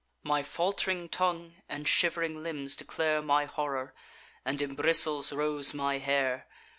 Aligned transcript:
"My 0.23 0.41
falt'ring 0.41 1.09
tongue 1.09 1.57
and 1.69 1.85
shiv'ring 1.87 2.41
limbs 2.41 2.75
declare 2.75 3.21
My 3.21 3.45
horror, 3.45 3.93
and 4.43 4.59
in 4.59 4.73
bristles 4.73 5.31
rose 5.31 5.75
my 5.75 5.99
hair. 5.99 6.47